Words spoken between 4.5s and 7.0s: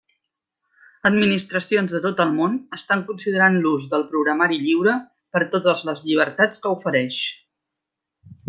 lliure per totes les llibertats que